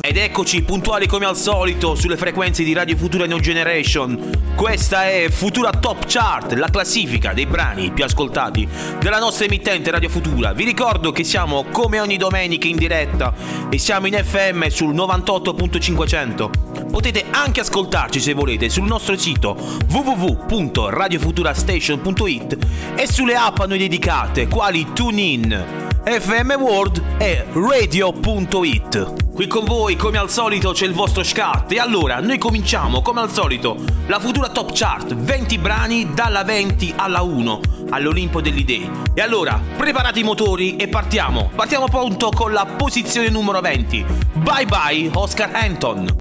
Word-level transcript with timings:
ed 0.00 0.16
eccoci 0.16 0.62
puntuali 0.62 1.06
come 1.06 1.26
al 1.26 1.36
solito 1.36 1.94
sulle 1.94 2.16
frequenze 2.16 2.64
di 2.64 2.72
Radio 2.72 2.96
Futura 2.96 3.26
New 3.26 3.38
Generation. 3.38 4.54
Questa 4.54 5.06
è 5.06 5.28
Futura 5.28 5.68
Top 5.70 6.06
Chart, 6.06 6.54
la 6.54 6.70
classifica 6.70 7.34
dei 7.34 7.44
brani 7.44 7.90
più 7.90 8.04
ascoltati 8.04 8.66
della 8.98 9.18
nostra 9.18 9.44
emittente 9.44 9.90
Radio 9.90 10.08
Futura. 10.08 10.54
Vi 10.54 10.64
ricordo 10.64 11.12
che 11.12 11.22
siamo 11.22 11.66
come 11.70 12.00
ogni 12.00 12.16
domenica 12.16 12.66
in 12.66 12.76
diretta 12.76 13.34
e 13.68 13.76
siamo 13.76 14.06
in 14.06 14.14
FM 14.14 14.68
sul 14.68 14.94
98.500. 14.94 16.88
Potete 16.90 17.26
anche 17.30 17.60
ascoltarci 17.60 18.20
se 18.20 18.32
volete 18.32 18.70
sul 18.70 18.86
nostro 18.86 19.18
sito 19.18 19.54
www.radiofuturastation.it 19.90 22.56
e 22.96 23.06
sulle 23.06 23.34
app 23.34 23.58
a 23.58 23.66
noi 23.66 23.76
dedicate 23.76 24.48
quali 24.48 24.94
TuneIn. 24.94 25.79
FM 26.02 26.52
World 26.54 27.02
e 27.18 27.44
radio.it. 27.52 29.28
Qui 29.34 29.46
con 29.46 29.64
voi, 29.64 29.96
come 29.96 30.16
al 30.16 30.30
solito, 30.30 30.72
c'è 30.72 30.86
il 30.86 30.94
vostro 30.94 31.22
scat. 31.22 31.70
E 31.72 31.78
allora, 31.78 32.20
noi 32.20 32.38
cominciamo, 32.38 33.02
come 33.02 33.20
al 33.20 33.30
solito, 33.30 33.76
la 34.06 34.18
futura 34.18 34.48
top 34.48 34.72
chart. 34.72 35.14
20 35.14 35.58
brani 35.58 36.14
dalla 36.14 36.42
20 36.42 36.94
alla 36.96 37.20
1, 37.20 37.60
all'Olimpo 37.90 38.40
delle 38.40 38.60
idee. 38.60 38.90
E 39.12 39.20
allora, 39.20 39.60
preparate 39.76 40.20
i 40.20 40.22
motori 40.22 40.76
e 40.76 40.88
partiamo. 40.88 41.50
Partiamo 41.54 41.84
appunto 41.84 42.30
con 42.30 42.52
la 42.52 42.64
posizione 42.64 43.28
numero 43.28 43.60
20. 43.60 44.04
Bye 44.32 44.66
bye, 44.66 45.10
Oscar 45.12 45.50
Anton. 45.52 46.16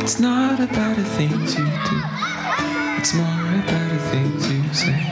It's 0.00 0.18
not 0.18 0.58
about 0.58 0.96
the 0.96 1.04
things 1.16 1.56
you 1.56 1.64
do. 1.64 1.96
It's 2.98 3.12
more 3.12 3.62
about 3.64 3.88
the 3.90 3.98
things 4.10 4.50
you 4.50 4.62
say. 4.72 5.11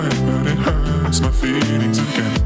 but 0.00 0.46
it 0.46 0.58
hurts 0.58 1.20
my 1.20 1.30
feelings 1.30 1.98
again. 1.98 2.37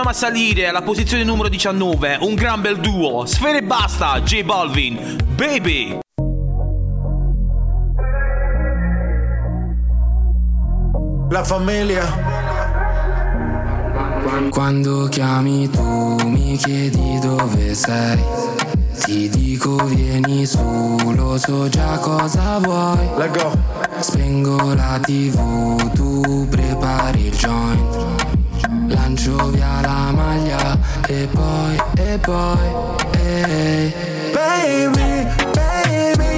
Continuiamo 0.00 0.10
a 0.10 0.12
salire 0.12 0.66
alla 0.66 0.82
posizione 0.82 1.24
numero 1.24 1.48
19, 1.48 2.18
un 2.22 2.34
gran 2.34 2.60
bel 2.60 2.78
duo, 2.78 3.26
Sfere 3.26 3.58
e 3.58 3.62
Basta, 3.62 4.20
J 4.22 4.42
Balvin, 4.42 5.16
Baby. 5.34 5.98
La 11.28 11.44
famiglia. 11.44 12.38
Quando 14.50 15.08
chiami 15.08 15.68
tu 15.68 16.16
mi 16.24 16.56
chiedi 16.56 17.18
dove 17.20 17.74
sei. 17.74 18.22
Ti 19.04 19.28
dico 19.28 19.76
vieni 19.84 20.46
su, 20.46 21.12
lo 21.14 21.36
so 21.36 21.68
già 21.68 21.98
cosa 21.98 22.58
vuoi. 22.58 23.08
Let 23.16 23.36
go. 23.36 23.58
Spengo 23.98 24.74
la 24.74 24.98
tv, 25.00 25.92
tu 25.92 26.46
prepari 26.48 27.26
il 27.26 27.36
joint 27.36 27.99
lancio 28.90 29.50
via 29.50 29.80
la 29.80 30.12
maglia 30.12 30.78
e 31.06 31.28
poi, 31.32 31.76
e 31.96 32.18
poi, 32.18 32.58
ehi. 33.12 33.94
Baby, 34.32 35.26
baby, 35.52 36.14
baby 36.14 36.29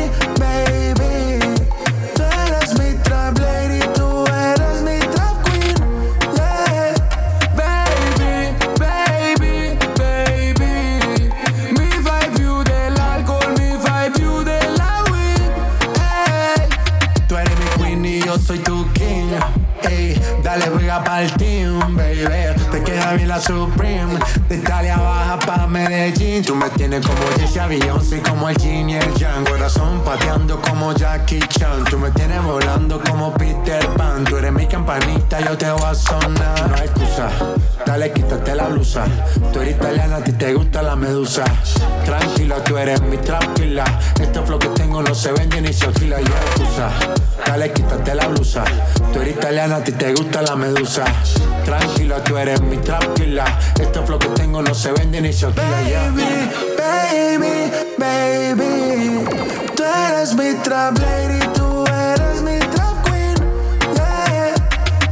llega 20.92 21.04
para 21.04 21.22
el 21.22 21.32
team, 21.34 21.96
baby 21.96 22.61
queda 22.92 23.26
la 23.26 23.40
Supreme. 23.40 24.18
De 24.48 24.56
Italia 24.56 24.96
baja 24.96 25.38
pa' 25.38 25.66
Medellín. 25.66 26.44
Tú 26.44 26.54
me 26.54 26.68
tienes 26.70 27.04
como 27.06 27.22
Jessie 27.38 27.66
Beyoncé 27.66 28.20
Como 28.20 28.48
el 28.48 28.56
Jin 28.56 28.90
y 28.90 28.96
el 28.96 29.14
Yang. 29.14 29.44
Corazón 29.44 30.02
pateando 30.04 30.60
como 30.60 30.92
Jackie 30.92 31.40
Chan. 31.40 31.84
Tú 31.84 31.98
me 31.98 32.10
tienes 32.10 32.42
volando 32.42 33.00
como 33.08 33.32
Peter 33.34 33.86
Pan. 33.96 34.24
Tú 34.24 34.36
eres 34.36 34.52
mi 34.52 34.66
campanita, 34.66 35.40
yo 35.40 35.56
te 35.56 35.70
voy 35.70 35.84
a 35.84 35.94
sonar. 35.94 36.68
No 36.68 36.76
hay 36.76 36.86
excusa, 36.86 37.30
dale 37.86 38.12
quítate 38.12 38.54
la 38.54 38.68
blusa. 38.68 39.04
Tú 39.52 39.60
eres 39.60 39.76
italiana, 39.76 40.16
a 40.16 40.24
ti 40.24 40.32
te 40.32 40.52
gusta 40.54 40.82
la 40.82 40.96
medusa. 40.96 41.44
Tranquila, 42.04 42.62
tú 42.64 42.76
eres 42.76 43.00
mi 43.02 43.16
tranquila. 43.16 43.84
Este 44.20 44.40
flow 44.42 44.58
que 44.58 44.68
tengo 44.68 45.02
no 45.02 45.14
se 45.14 45.32
vende 45.32 45.60
ni 45.60 45.72
se 45.72 45.86
oscila 45.86 46.20
Y 46.20 46.24
excusa, 46.24 46.90
dale 47.46 47.72
quítate 47.72 48.14
la 48.14 48.26
blusa. 48.28 48.64
Tú 49.12 49.20
eres 49.20 49.36
italiana, 49.36 49.76
a 49.76 49.84
ti 49.84 49.92
te 49.92 50.12
gusta 50.12 50.42
la 50.42 50.56
medusa. 50.56 51.04
Tranquila, 51.64 52.22
tú 52.24 52.36
eres 52.36 52.60
mi 52.60 52.76
tranquila. 52.82 53.44
Este 53.80 54.00
flow 54.02 54.18
que 54.18 54.28
tengo 54.28 54.62
no 54.62 54.74
se 54.74 54.92
vende 54.92 55.20
ni 55.20 55.32
se 55.32 55.46
alquila 55.46 55.82
ya. 55.82 56.10
baby, 56.78 57.70
baby. 57.98 59.24
Tú 59.74 59.82
eres 59.82 60.34
mi 60.34 60.54
trap 60.62 60.98
lady, 60.98 61.40
tú 61.54 61.84
eres 61.86 62.42
mi 62.42 62.58
trap 62.58 63.02
queen. 63.08 63.36
Yeah. 63.94 64.54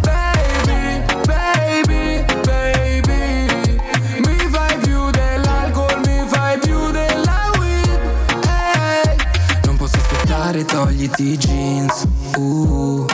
Baby, 0.02 1.02
baby, 1.26 2.24
baby. 2.46 3.80
Mi 4.26 4.38
fai 4.50 4.76
più 4.78 5.10
dell'alcol, 5.10 6.00
mi 6.06 6.22
fai 6.26 6.58
più 6.58 6.90
della 6.90 7.50
weed. 7.58 8.00
Hey. 8.44 9.16
Non 9.64 9.76
posso 9.76 9.96
aspettare, 9.96 10.64
togliti 10.64 11.32
i 11.32 11.36
jeans. 11.36 12.06
Uh, 12.36 13.06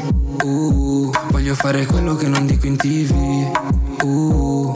uh, 0.43 1.13
voglio 1.31 1.55
fare 1.55 1.87
quello 1.87 2.15
che 2.17 2.29
non 2.29 2.47
dico 2.47 2.67
in 2.67 2.77
tv. 2.77 3.85
Uh, 4.03 4.73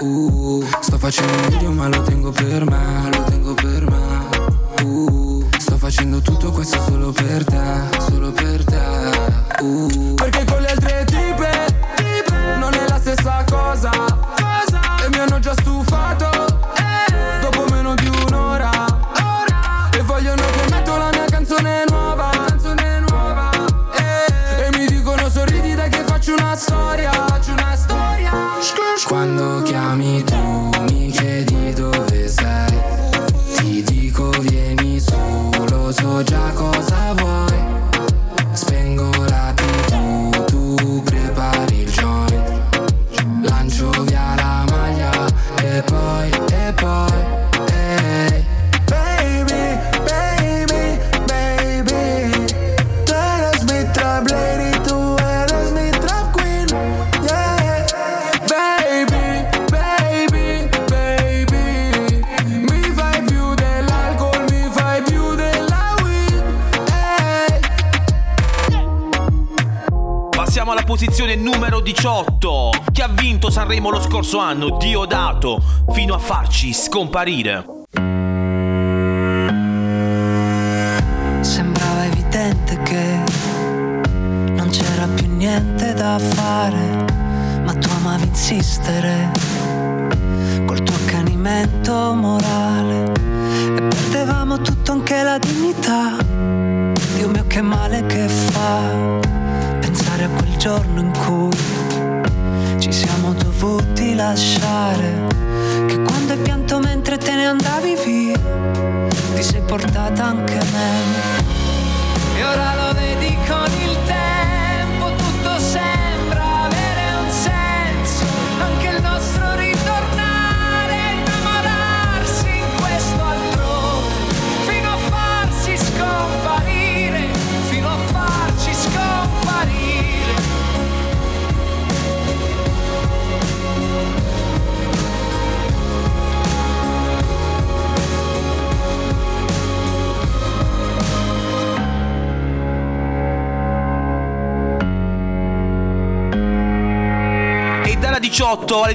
uh, 0.00 0.64
sto 0.80 0.98
facendo 0.98 1.32
un 1.32 1.48
video 1.48 1.70
ma 1.72 1.88
lo 1.88 2.02
tengo 2.02 2.30
per 2.30 2.64
me, 2.68 3.08
lo 3.12 3.22
tengo 3.24 3.54
per 3.54 3.90
me. 3.90 4.82
Uh, 4.82 5.46
sto 5.58 5.76
facendo 5.76 6.20
tutto 6.20 6.50
questo 6.50 6.80
solo 6.82 7.12
per 7.12 7.44
te, 7.44 8.00
solo 8.00 8.32
per 8.32 8.64
te. 8.64 9.62
Uh, 9.62 10.14
Perché 10.14 10.44
con 10.44 10.60
le 10.60 10.68
altre 10.68 11.04
tipe, 11.04 11.66
tipe 11.94 12.56
non 12.58 12.74
è 12.74 12.88
la 12.88 12.98
stessa 12.98 13.44
cosa. 13.48 13.90
E 15.04 15.08
mi 15.08 15.18
hanno 15.18 15.38
già 15.38 15.52
stufato. 15.52 15.93
18. 71.84 72.70
Chi 72.92 73.02
ha 73.02 73.08
vinto 73.08 73.50
Sanremo 73.50 73.90
lo 73.90 74.00
scorso 74.00 74.38
anno? 74.38 74.78
Diodato, 74.78 75.62
fino 75.92 76.14
a 76.14 76.18
farci 76.18 76.72
scomparire. 76.72 77.62
Sembrava 81.40 82.06
evidente 82.06 82.78
che 82.84 83.22
non 84.52 84.68
c'era 84.70 85.06
più 85.14 85.26
niente 85.36 85.92
da 85.92 86.18
fare, 86.18 87.04
ma 87.62 87.74
tu 87.74 87.90
amavi 87.98 88.24
insistere 88.28 89.33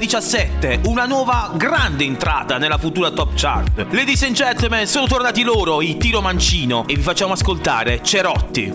alle 0.00 0.06
17 0.06 0.80
una 0.86 1.04
nuova 1.04 1.52
grande 1.54 2.04
entrata 2.04 2.56
nella 2.58 2.78
futura 2.78 3.10
top 3.10 3.34
chart. 3.34 3.86
Ladies 3.90 4.22
and 4.22 4.34
gentlemen, 4.34 4.86
sono 4.86 5.06
tornati 5.06 5.42
loro, 5.42 5.82
i 5.82 5.98
Tiro 5.98 6.20
Mancino, 6.22 6.86
e 6.86 6.94
vi 6.94 7.02
facciamo 7.02 7.34
ascoltare 7.34 8.02
Cerotti. 8.02 8.72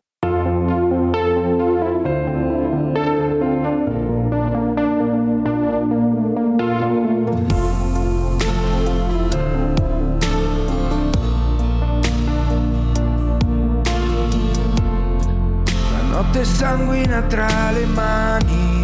La 15.92 16.02
notte 16.10 16.46
sanguina 16.46 17.22
tra 17.24 17.72
le 17.72 17.86
mani, 17.86 18.75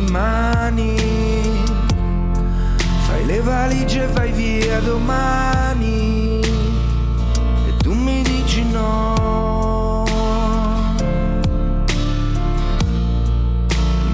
tu 0.00 0.06
rimani. 0.06 0.96
Fai 3.06 3.24
le 3.26 3.40
valigie 3.40 4.04
e 4.04 4.06
vai 4.06 4.32
via 4.32 4.80
domani. 4.80 6.40
E 6.40 7.76
tu 7.78 7.92
mi 7.92 8.22
dici 8.22 8.64
no. 8.64 10.04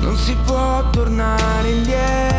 Non 0.01 0.17
si 0.17 0.35
può 0.45 0.89
tornare 0.91 1.71
indietro. 1.71 2.36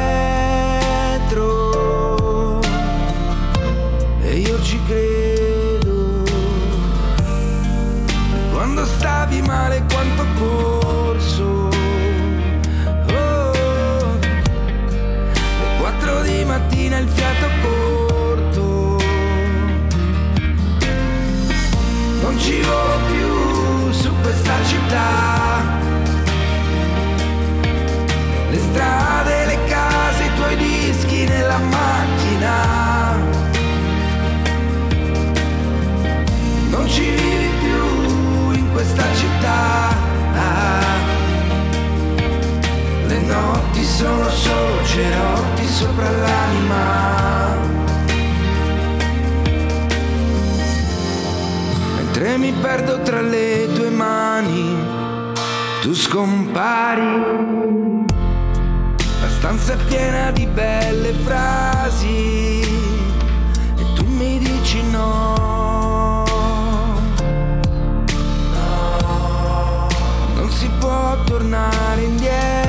Strade, 28.77 29.46
le 29.46 29.57
case, 29.65 30.24
i 30.24 30.34
tuoi 30.36 30.55
dischi 30.55 31.25
nella 31.25 31.57
macchina 31.57 33.15
non 36.69 36.88
ci 36.88 37.10
vivi 37.10 37.50
più 37.60 38.51
in 38.51 38.72
questa 38.72 39.03
città. 39.15 39.96
Le 43.07 43.19
notti 43.22 43.84
sono 43.84 44.29
solo 44.29 44.84
cerotti 44.84 45.65
sopra 45.65 46.10
l'anima. 46.10 47.55
Mentre 51.96 52.38
mi 52.38 52.51
perdo 52.51 53.01
tra 53.01 53.22
le 53.22 53.69
tue 53.74 53.89
mani, 53.89 54.75
tu 55.81 55.93
scompari. 55.93 57.97
Stanza 59.38 59.74
è 59.74 59.77
piena 59.86 60.32
di 60.32 60.48
belle 60.48 61.13
frasi 61.13 62.62
e 63.77 63.94
tu 63.94 64.03
mi 64.06 64.39
dici 64.39 64.82
no. 64.89 66.25
Non 70.34 70.50
si 70.50 70.67
può 70.79 71.24
tornare 71.24 72.01
indietro 72.01 72.66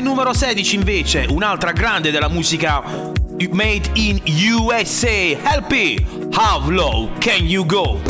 Numero 0.00 0.32
16 0.32 0.76
invece, 0.76 1.26
un'altra 1.28 1.72
grande 1.72 2.10
della 2.10 2.28
musica 2.28 2.82
made 3.50 3.90
in 3.94 4.20
USA, 4.26 5.36
Help 5.42 5.70
me, 5.70 6.04
How 6.32 6.68
Low 6.68 7.10
Can 7.18 7.46
You 7.46 7.64
Go? 7.64 8.09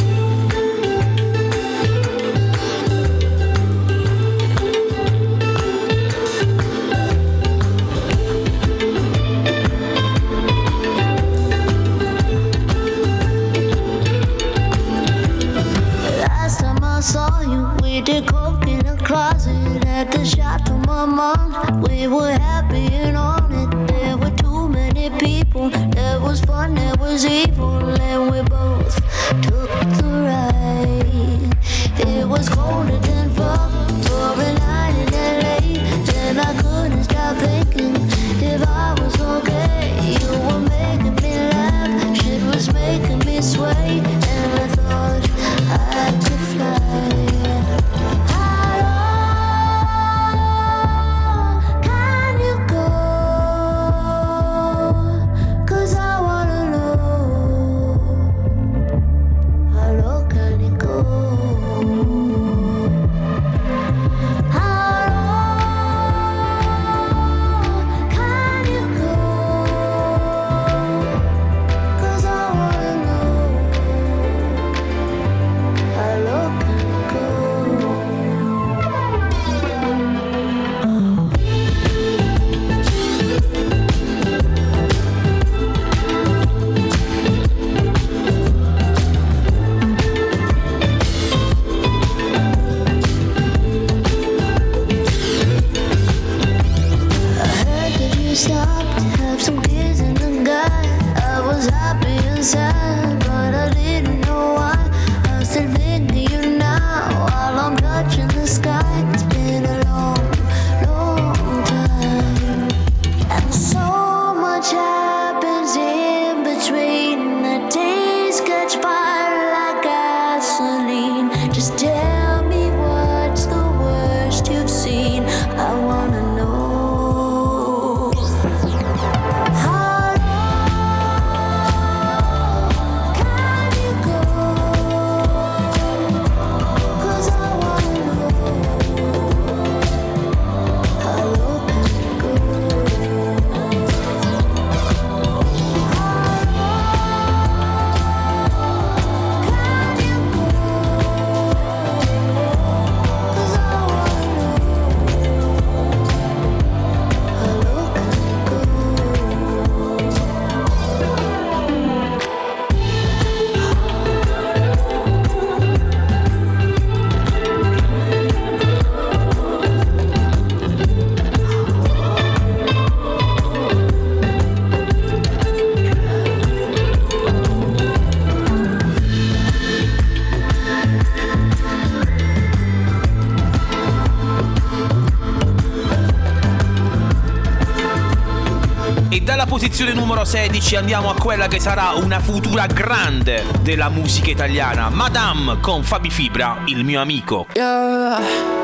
posizione 189.71 189.93
numero 189.93 190.25
16 190.25 190.75
andiamo 190.75 191.11
a 191.11 191.15
quella 191.15 191.47
che 191.47 191.61
sarà 191.61 191.93
una 191.93 192.19
futura 192.19 192.67
grande 192.67 193.45
della 193.61 193.89
musica 193.89 194.29
italiana, 194.29 194.89
Madame 194.89 195.61
con 195.61 195.85
Fabi 195.85 196.11
Fibra, 196.11 196.63
il 196.67 196.85
mio 196.85 197.01
amico. 197.01 197.47
Yeah. 197.55 198.60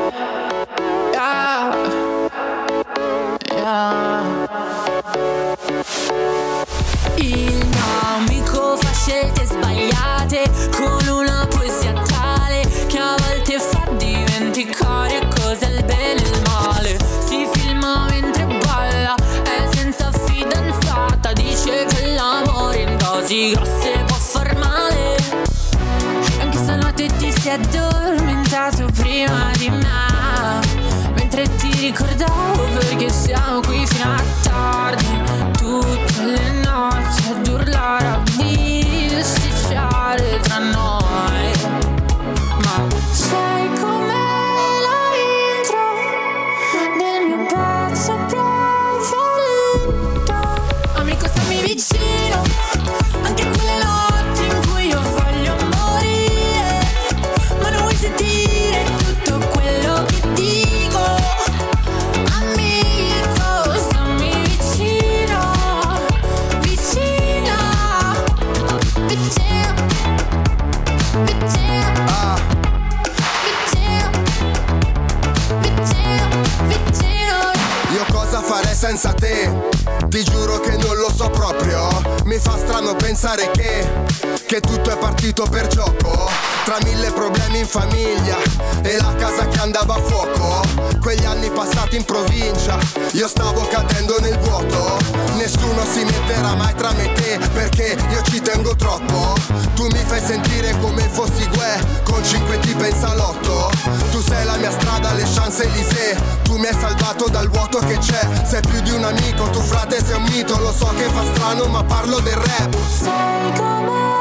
Andava 89.67 89.95
a 89.95 90.01
fuoco 90.01 90.61
Quegli 91.01 91.25
anni 91.25 91.49
passati 91.49 91.97
in 91.97 92.05
provincia. 92.05 92.77
Io 93.13 93.27
stavo 93.27 93.67
cadendo 93.67 94.17
nel 94.19 94.37
vuoto 94.39 94.97
Nessuno 95.35 95.83
si 95.85 96.03
metterà 96.03 96.55
mai 96.55 96.73
tra 96.73 96.91
me 96.93 97.11
e 97.11 97.13
te 97.13 97.39
Perché 97.53 97.97
io 98.09 98.21
ci 98.23 98.41
tengo 98.41 98.75
troppo. 98.75 99.35
Tu 99.75 99.87
mi 99.87 100.03
fai 100.05 100.21
sentire 100.21 100.77
come 100.79 101.01
fossi 101.11 101.47
Gue 101.49 102.01
Con 102.03 102.23
cinque 102.23 102.59
tipe 102.59 102.87
in 102.87 102.95
salotto. 102.95 103.69
Tu 104.11 104.21
sei 104.21 104.45
la 104.45 104.55
mia 104.55 104.71
strada, 104.71 105.13
le 105.13 105.23
chance 105.23 105.63
Elysée 105.63 106.17
Tu 106.43 106.57
mi 106.57 106.67
hai 106.67 106.75
salvato 106.79 107.27
dal 107.29 107.49
vuoto 107.49 107.79
che 107.79 107.97
c'è. 107.97 108.27
Sei 108.45 108.61
più 108.61 108.79
di 108.81 108.91
un 108.91 109.03
amico, 109.03 109.49
tu 109.49 109.59
frate 109.59 110.03
sei 110.03 110.15
un 110.15 110.23
mito. 110.23 110.57
Lo 110.59 110.71
so 110.71 110.91
che 110.95 111.05
fa 111.09 111.23
strano 111.33 111.65
ma 111.67 111.83
parlo 111.83 112.19
del 112.19 112.35
rap. 112.35 112.75
Sei 112.89 113.51
come 113.57 114.16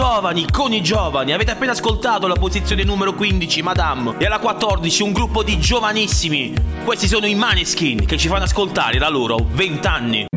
giovani 0.00 0.46
con 0.50 0.72
i 0.72 0.82
giovani. 0.82 1.34
Avete 1.34 1.50
appena 1.50 1.72
ascoltato 1.72 2.26
la 2.26 2.36
posizione 2.36 2.84
numero 2.84 3.12
15, 3.12 3.60
Madame. 3.60 4.14
E 4.16 4.24
alla 4.24 4.38
14 4.38 5.02
un 5.02 5.12
gruppo 5.12 5.42
di 5.42 5.60
giovanissimi. 5.60 6.54
Questi 6.84 7.06
sono 7.06 7.26
i 7.26 7.34
Maneskin 7.34 8.06
che 8.06 8.16
ci 8.16 8.28
fanno 8.28 8.44
ascoltare 8.44 8.96
da 8.96 9.10
loro 9.10 9.36
20 9.52 9.86
anni. 9.86 10.29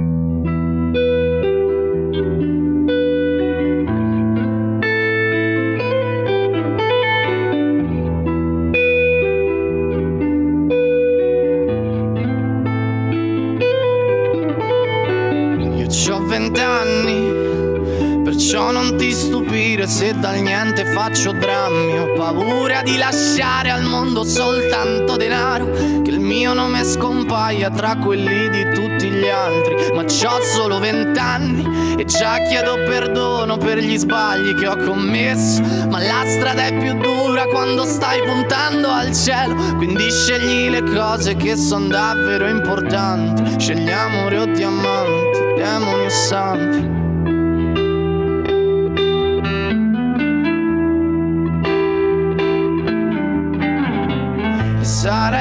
Di 22.83 22.97
lasciare 22.97 23.69
al 23.69 23.83
mondo 23.83 24.23
soltanto 24.23 25.15
denaro, 25.15 25.69
che 26.01 26.09
il 26.09 26.19
mio 26.19 26.53
nome 26.53 26.83
scompaia 26.83 27.69
tra 27.69 27.95
quelli 27.95 28.49
di 28.49 28.63
tutti 28.73 29.09
gli 29.09 29.27
altri. 29.27 29.91
Ma 29.93 30.03
c'ho 30.03 30.41
solo 30.41 30.79
vent'anni 30.79 31.95
e 31.97 32.05
già 32.05 32.37
chiedo 32.47 32.75
perdono 32.85 33.57
per 33.57 33.77
gli 33.77 33.97
sbagli 33.97 34.55
che 34.55 34.67
ho 34.67 34.77
commesso. 34.77 35.61
Ma 35.89 35.99
la 35.99 36.23
strada 36.25 36.65
è 36.65 36.77
più 36.77 36.93
dura 36.99 37.45
quando 37.45 37.85
stai 37.85 38.21
puntando 38.23 38.89
al 38.89 39.13
cielo, 39.13 39.55
quindi 39.77 40.09
scegli 40.11 40.69
le 40.69 40.83
cose 40.83 41.35
che 41.35 41.55
sono 41.55 41.87
davvero 41.87 42.47
importanti. 42.47 43.59
Scegli 43.59 43.89
amore 43.89 44.37
o 44.39 44.45
diamanti, 44.45 45.39
demoni 45.55 46.05
o 46.05 46.09
santi. 46.09 46.92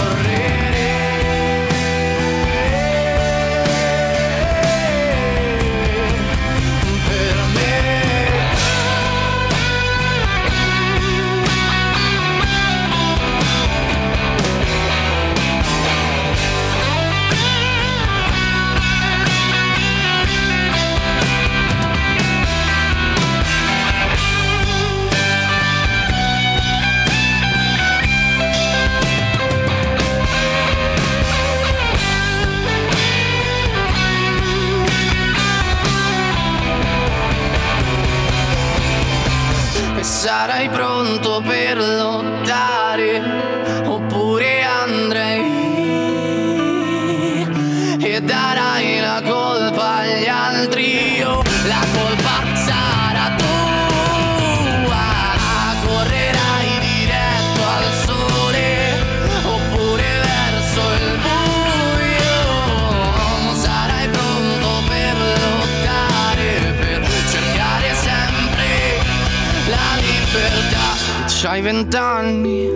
correr. 0.00 0.49
e 40.00 40.02
sarai 40.02 40.70
pronto 40.70 41.42
per 41.46 41.76
lottare, 41.76 43.22
oppure 43.84 44.62
andrai 44.62 45.39
c'hai 71.40 71.62
vent'anni. 71.62 72.68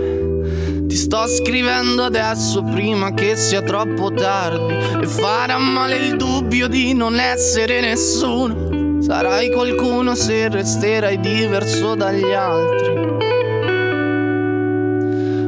Ti 0.86 0.96
sto 0.96 1.26
scrivendo 1.26 2.02
adesso 2.02 2.62
prima 2.62 3.12
che 3.12 3.36
sia 3.36 3.60
troppo 3.60 4.10
tardi. 4.10 4.72
E 5.02 5.06
farà 5.06 5.58
male 5.58 5.96
il 5.96 6.16
dubbio 6.16 6.66
di 6.66 6.94
non 6.94 7.18
essere 7.18 7.82
nessuno. 7.82 9.02
Sarai 9.02 9.50
qualcuno 9.50 10.14
se 10.14 10.48
resterai 10.48 11.20
diverso 11.20 11.94
dagli 11.94 12.32
altri. 12.32 12.94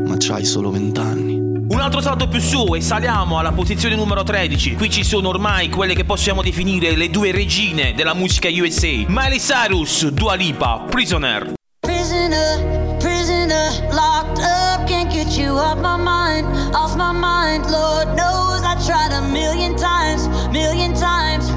Ma 0.06 0.16
c'hai 0.18 0.44
solo 0.44 0.70
vent'anni. 0.70 1.36
Un 1.68 1.80
altro 1.80 2.02
salto 2.02 2.28
più 2.28 2.40
su 2.40 2.74
e 2.74 2.82
saliamo 2.82 3.38
alla 3.38 3.52
posizione 3.52 3.96
numero 3.96 4.24
13. 4.24 4.74
Qui 4.74 4.90
ci 4.90 5.04
sono 5.04 5.30
ormai 5.30 5.70
quelle 5.70 5.94
che 5.94 6.04
possiamo 6.04 6.42
definire 6.42 6.94
le 6.94 7.08
due 7.08 7.32
regine 7.32 7.94
della 7.94 8.12
musica 8.12 8.50
USA. 8.50 9.04
Miley 9.06 9.38
Cyrus, 9.38 10.06
Dua 10.08 10.34
Lipa, 10.34 10.84
Prisoner. 10.90 11.54
Prisoner. 11.80 12.75
locked 13.96 14.40
up, 14.40 14.86
can't 14.86 15.10
get 15.10 15.38
you 15.38 15.48
off 15.48 15.78
my 15.78 15.96
mind, 15.96 16.46
off 16.76 16.96
my 16.96 17.12
mind. 17.12 17.64
Lord 17.70 18.08
knows 18.08 18.60
I 18.62 18.74
tried 18.84 19.12
a 19.12 19.22
million 19.32 19.74
times, 19.74 20.28
million 20.52 20.92
times. 20.94 21.55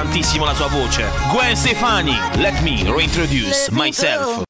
tantissimo 0.00 0.46
la 0.46 0.54
sua 0.54 0.68
voce. 0.68 1.04
Gwen 1.30 1.54
Stefani, 1.54 2.16
let 2.36 2.62
me 2.62 2.82
reintroduce 2.90 3.70
myself. 3.70 4.49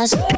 ganas. 0.00 0.29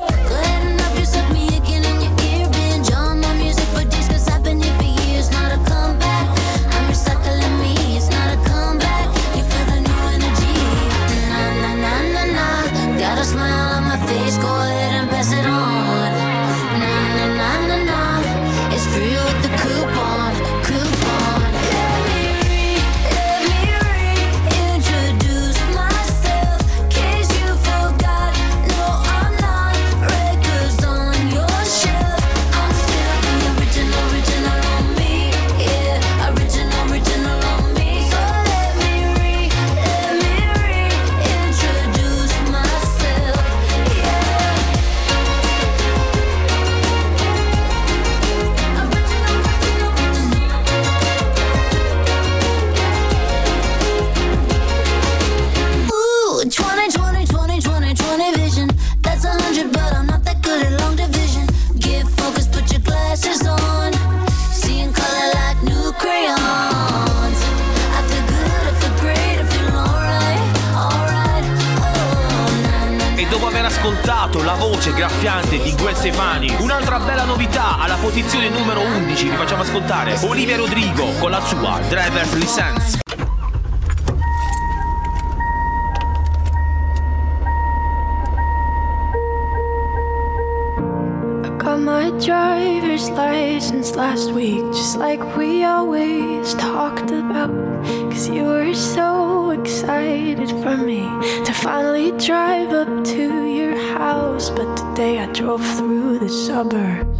To 103.28 103.46
your 103.46 103.76
house. 103.98 104.50
But 104.50 104.76
today 104.76 105.20
I 105.20 105.26
drove 105.26 105.64
through 105.76 106.18
the 106.18 106.28
suburbs 106.28 107.18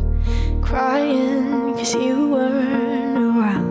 crying 0.63 1.75
cause 1.75 1.95
you 1.95 2.29
weren't 2.29 3.19
around. 3.29 3.71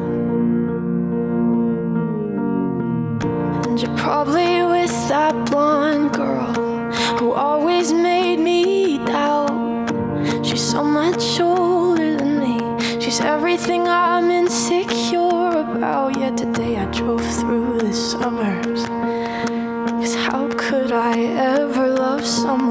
And 3.65 3.81
you're 3.81 3.97
probably 3.97 4.63
with 4.75 4.95
that 5.09 5.35
blonde 5.49 6.13
girl 6.13 6.53
who 7.19 7.31
always 7.33 7.91
made 7.91 8.39
me 8.39 8.97
doubt. 8.99 9.89
She's 10.45 10.65
so 10.75 10.83
much 10.83 11.39
older 11.39 12.17
than 12.17 12.33
me. 12.45 12.55
She's 13.01 13.19
everything 13.19 13.87
I'm 13.87 14.29
insecure 14.31 15.49
about. 15.65 16.17
Yet 16.17 16.37
today 16.37 16.77
I 16.77 16.85
drove 16.99 17.25
through 17.39 17.79
the 17.79 17.93
suburbs. 17.93 18.83
Cause 20.01 20.15
how 20.15 20.49
could 20.57 20.91
I 20.91 21.15
ever 21.53 21.70
love 22.21 22.29
someone 22.29 22.70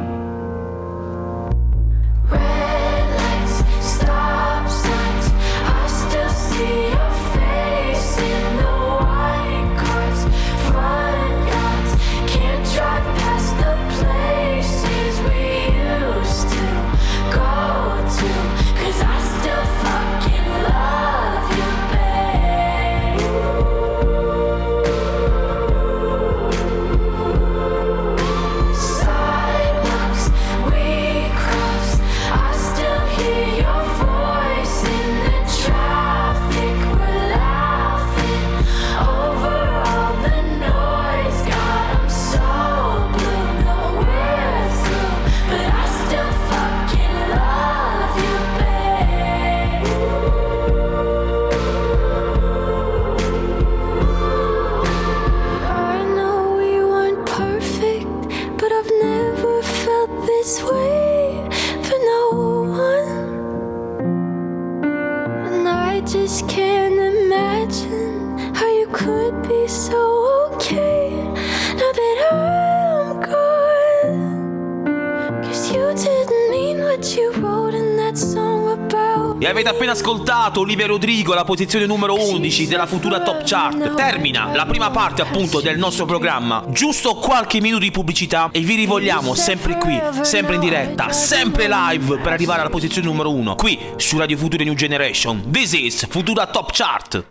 Avete 79.61 79.69
appena 79.69 79.91
ascoltato 79.91 80.61
Olivia 80.61 80.87
Rodrigo, 80.87 81.35
la 81.35 81.43
posizione 81.43 81.85
numero 81.85 82.15
11 82.15 82.67
della 82.67 82.87
futura 82.87 83.21
top 83.21 83.43
chart. 83.43 83.93
Termina 83.93 84.49
la 84.55 84.65
prima 84.65 84.89
parte 84.89 85.21
appunto 85.21 85.61
del 85.61 85.77
nostro 85.77 86.05
programma. 86.05 86.65
Giusto 86.69 87.15
qualche 87.15 87.61
minuto 87.61 87.83
di 87.83 87.91
pubblicità 87.91 88.49
e 88.51 88.61
vi 88.61 88.75
rivogliamo 88.75 89.35
sempre 89.35 89.77
qui, 89.77 90.01
sempre 90.21 90.55
in 90.55 90.61
diretta, 90.61 91.11
sempre 91.11 91.67
live 91.67 92.17
per 92.17 92.33
arrivare 92.33 92.61
alla 92.61 92.69
posizione 92.69 93.07
numero 93.07 93.31
1 93.31 93.55
qui 93.55 93.77
su 93.97 94.17
Radio 94.17 94.37
Futura 94.37 94.63
New 94.63 94.73
Generation. 94.73 95.51
This 95.51 95.73
is 95.73 96.07
Futura 96.07 96.47
Top 96.47 96.71
Chart. 96.71 97.25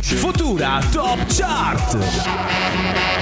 Futura 0.00 0.80
Top 0.92 1.18
Chart. 1.26 3.21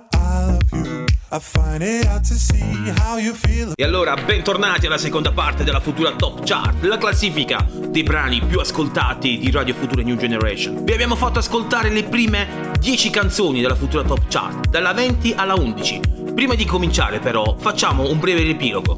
E 3.75 3.83
allora, 3.85 4.15
bentornati 4.15 4.87
alla 4.87 4.97
seconda 4.97 5.31
parte 5.31 5.63
della 5.63 5.79
Futura 5.79 6.11
Top 6.11 6.43
Chart, 6.43 6.83
la 6.83 6.97
classifica 6.97 7.65
dei 7.87 8.03
brani 8.03 8.41
più 8.41 8.59
ascoltati 8.59 9.37
di 9.37 9.49
Radio 9.49 9.73
Futura 9.73 10.01
New 10.01 10.17
Generation. 10.17 10.83
Vi 10.83 10.91
abbiamo 10.91 11.15
fatto 11.15 11.39
ascoltare 11.39 11.89
le 11.89 12.03
prime 12.03 12.71
10 12.77 13.09
canzoni 13.09 13.61
della 13.61 13.75
Futura 13.75 14.03
Top 14.03 14.25
Chart, 14.27 14.67
dalla 14.67 14.91
20 14.91 15.33
alla 15.37 15.53
11. 15.53 16.01
Prima 16.35 16.55
di 16.55 16.65
cominciare 16.65 17.19
però 17.19 17.55
facciamo 17.57 18.09
un 18.09 18.19
breve 18.19 18.41
riepilogo. 18.41 18.97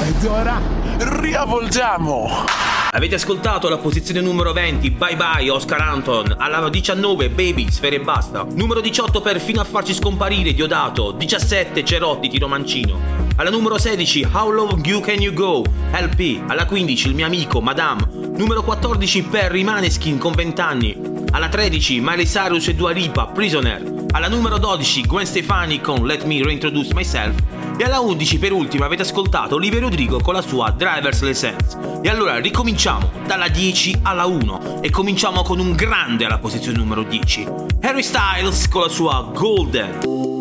Ed 0.00 0.24
ora 0.24 0.58
riavvolgiamo. 0.96 2.61
Avete 2.94 3.14
ascoltato 3.14 3.70
la 3.70 3.78
posizione 3.78 4.20
numero 4.20 4.52
20 4.52 4.90
Bye 4.90 5.16
Bye 5.16 5.48
Oscar 5.48 5.80
Anton. 5.80 6.34
Alla 6.36 6.68
19 6.68 7.30
Baby 7.30 7.70
Sfere 7.70 7.96
e 7.96 8.00
Basta. 8.00 8.46
Numero 8.52 8.82
18 8.82 9.22
per 9.22 9.40
Fino 9.40 9.62
a 9.62 9.64
farci 9.64 9.94
scomparire 9.94 10.52
Diodato. 10.52 11.12
17 11.12 11.86
Cerotti 11.86 12.28
Tiro 12.28 12.48
Mancino. 12.48 13.00
Alla 13.36 13.48
numero 13.48 13.78
16 13.78 14.28
How 14.30 14.50
Long 14.50 14.84
You 14.84 15.00
Can 15.00 15.22
You 15.22 15.32
Go 15.32 15.64
LP 15.90 16.42
Alla 16.48 16.66
15 16.66 17.08
Il 17.08 17.14
mio 17.14 17.24
amico 17.24 17.62
Madame. 17.62 18.06
Numero 18.36 18.62
14 18.62 19.22
per 19.22 19.54
Maneskin 19.54 20.18
con 20.18 20.34
20 20.34 20.60
anni 20.60 21.00
Alla 21.30 21.48
13 21.48 21.98
Miley 21.98 22.26
Cyrus 22.26 22.68
e 22.68 22.74
Dua 22.74 22.90
Lipa 22.90 23.24
Prisoner. 23.28 24.04
Alla 24.10 24.28
numero 24.28 24.58
12 24.58 25.06
Gwen 25.06 25.24
Stefani 25.24 25.80
con 25.80 26.04
Let 26.04 26.24
Me 26.24 26.42
Reintroduce 26.42 26.92
Myself 26.92 27.61
e 27.76 27.84
alla 27.84 28.00
11 28.00 28.38
per 28.38 28.52
ultimo 28.52 28.84
avete 28.84 29.02
ascoltato 29.02 29.56
Olivia 29.56 29.80
Rodrigo 29.80 30.20
con 30.20 30.34
la 30.34 30.42
sua 30.42 30.70
Driver's 30.70 31.22
License. 31.22 32.00
E 32.02 32.08
allora 32.08 32.38
ricominciamo 32.38 33.10
dalla 33.26 33.48
10 33.48 34.00
alla 34.02 34.26
1 34.26 34.80
e 34.82 34.90
cominciamo 34.90 35.42
con 35.42 35.58
un 35.58 35.72
grande 35.72 36.24
alla 36.24 36.38
posizione 36.38 36.78
numero 36.78 37.02
10. 37.02 37.46
Harry 37.82 38.02
Styles 38.02 38.68
con 38.68 38.82
la 38.82 38.88
sua 38.88 39.30
golden, 39.32 40.31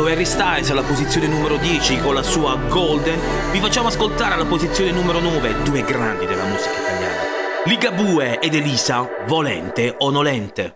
ascoltato 0.00 0.06
Harry 0.06 0.24
Styles 0.24 0.70
alla 0.70 0.82
posizione 0.82 1.26
numero 1.26 1.56
10 1.56 1.98
con 2.00 2.14
la 2.14 2.22
sua 2.22 2.56
Golden, 2.68 3.18
vi 3.52 3.60
facciamo 3.60 3.88
ascoltare 3.88 4.34
alla 4.34 4.46
posizione 4.46 4.90
numero 4.90 5.20
9 5.20 5.62
due 5.64 5.82
grandi 5.82 6.26
della 6.26 6.44
musica 6.44 6.78
italiana. 6.78 7.28
Ligabue 7.64 8.38
ed 8.40 8.54
Elisa, 8.54 9.08
volente 9.26 9.94
o 9.98 10.10
nolente. 10.10 10.72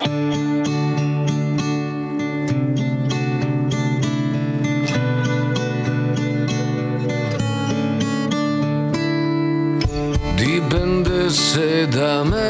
Dipendesse 10.34 11.88
da 11.88 12.22
me, 12.24 12.43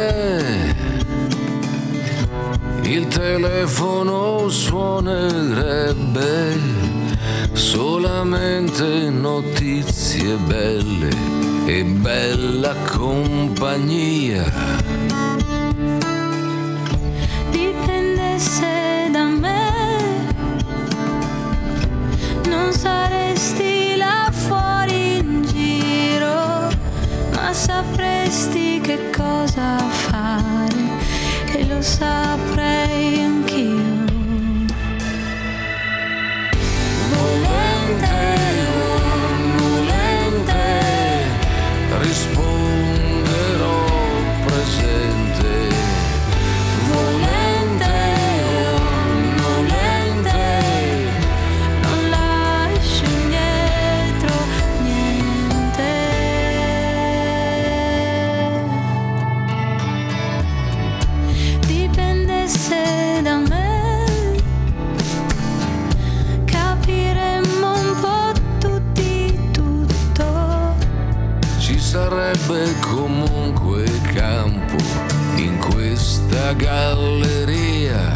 telefono 3.65 4.51
suonerebbe 4.51 6.13
solamente 7.55 9.09
notizie 9.09 10.37
belle 10.37 11.09
e 11.65 11.83
bella 11.83 12.75
compagnia. 12.95 14.45
Dipendesse 17.51 19.09
da 19.11 19.25
me, 19.25 20.27
non 22.49 22.71
saresti 22.71 23.97
là 23.97 24.31
fuori 24.31 25.17
in 25.17 25.43
giro, 25.47 26.69
ma 27.33 27.51
sapresti 27.51 28.81
che 28.83 29.09
cosa 29.11 29.79
fare 29.79 30.83
e 31.57 31.67
lo 31.67 31.81
saprei 31.81 32.54
comunque 72.81 73.85
campo 74.13 74.77
in 75.37 75.59
questa 75.59 76.53
galleria. 76.53 78.13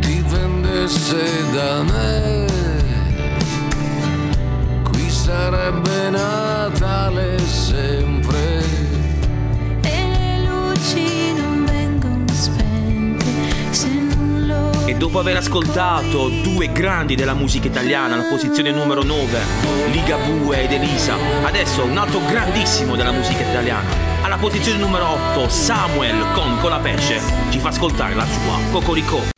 Ti 0.00 0.24
vendesse 0.26 1.50
da 1.52 1.82
me, 1.82 2.46
qui 4.84 5.10
sarebbe 5.10 6.10
Natale 6.10 7.38
se 7.38 8.05
dopo 14.96 15.18
aver 15.18 15.36
ascoltato 15.36 16.28
due 16.28 16.72
grandi 16.72 17.14
della 17.14 17.34
musica 17.34 17.66
italiana 17.66 18.14
alla 18.14 18.24
posizione 18.24 18.70
numero 18.70 19.02
9, 19.02 19.38
Ligabue 19.90 20.62
ed 20.62 20.72
Elisa, 20.72 21.16
adesso 21.44 21.84
un 21.84 21.96
altro 21.96 22.20
grandissimo 22.26 22.96
della 22.96 23.12
musica 23.12 23.42
italiana. 23.42 23.88
Alla 24.22 24.36
posizione 24.36 24.78
numero 24.78 25.08
8, 25.32 25.48
Samuel 25.48 26.32
con 26.34 26.58
Colapesce 26.60 27.20
ci 27.50 27.58
fa 27.58 27.68
ascoltare 27.68 28.14
la 28.14 28.26
sua 28.26 28.58
Cocorico. 28.70 29.34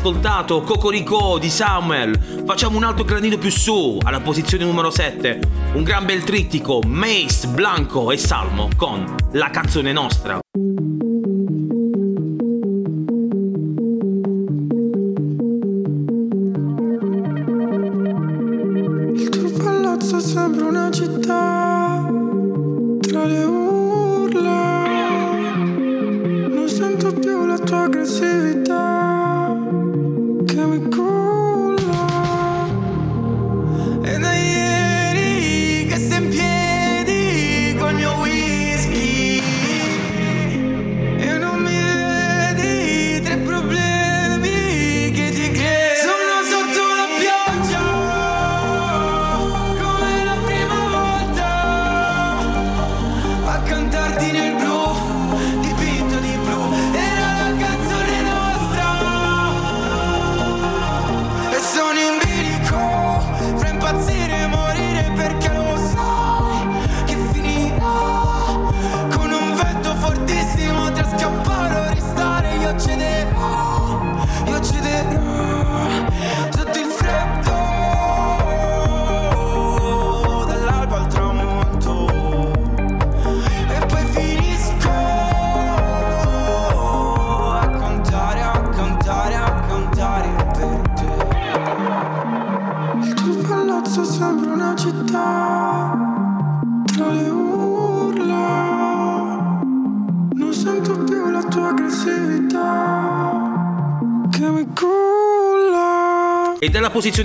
ascoltato 0.00 0.62
Cocorico 0.62 1.38
di 1.38 1.50
Samuel. 1.50 2.42
Facciamo 2.46 2.78
un 2.78 2.84
altro 2.84 3.04
gradino 3.04 3.36
più 3.36 3.50
su, 3.50 3.98
alla 4.02 4.20
posizione 4.20 4.64
numero 4.64 4.90
7. 4.90 5.40
Un 5.74 5.82
gran 5.82 6.06
bel 6.06 6.24
trittico, 6.24 6.80
Mace, 6.86 7.48
Blanco 7.48 8.10
e 8.10 8.16
Salmo 8.16 8.70
con 8.76 9.14
La 9.32 9.50
canzone 9.50 9.92
nostra. 9.92 10.40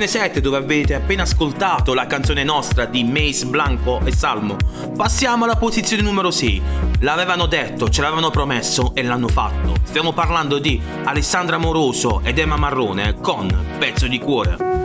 7, 0.07 0.41
dove 0.41 0.57
avete 0.57 0.93
appena 0.93 1.23
ascoltato 1.23 1.93
la 1.93 2.07
canzone 2.07 2.43
nostra 2.43 2.85
di 2.85 3.03
Mace 3.03 3.45
Blanco 3.45 4.01
e 4.03 4.11
Salmo, 4.11 4.55
passiamo 4.95 5.45
alla 5.45 5.55
posizione 5.55 6.01
numero 6.01 6.31
6. 6.31 6.61
L'avevano 6.99 7.45
detto, 7.45 7.89
ce 7.89 8.01
l'avevano 8.01 8.29
promesso 8.29 8.91
e 8.95 9.03
l'hanno 9.03 9.27
fatto. 9.27 9.73
Stiamo 9.83 10.13
parlando 10.13 10.59
di 10.59 10.81
Alessandra 11.03 11.57
Moroso 11.57 12.21
ed 12.23 12.39
Emma 12.39 12.57
Marrone 12.57 13.19
con 13.19 13.47
Pezzo 13.77 14.07
di 14.07 14.19
cuore. 14.19 14.75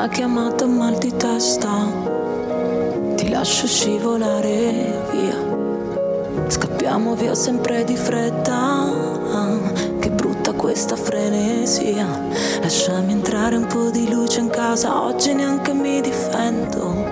Una 0.00 0.08
chiamata 0.08 0.64
mal 0.64 0.96
di 0.96 1.14
testa 1.14 1.68
Ti 3.16 3.28
lascio 3.28 3.66
scivolare 3.66 5.08
via 5.12 5.49
Scappiamo 6.90 7.14
via 7.14 7.36
sempre 7.36 7.84
di 7.84 7.94
fretta. 7.94 8.84
Che 10.00 10.10
brutta 10.10 10.54
questa 10.54 10.96
frenesia. 10.96 12.04
Lasciami 12.60 13.12
entrare 13.12 13.54
un 13.54 13.66
po' 13.66 13.90
di 13.90 14.10
luce 14.10 14.40
in 14.40 14.48
casa. 14.48 15.00
Oggi 15.00 15.32
neanche 15.32 15.72
mi 15.72 16.00
difendo. 16.00 17.04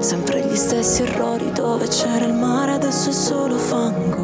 Sempre 0.00 0.44
gli 0.44 0.56
stessi 0.56 1.02
errori 1.02 1.52
dove 1.52 1.86
c'era 1.86 2.24
il 2.24 2.34
mare 2.34 2.72
Adesso 2.72 3.10
è 3.10 3.12
solo 3.12 3.56
fango 3.56 4.23